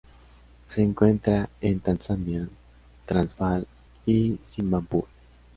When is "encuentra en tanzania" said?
0.81-2.49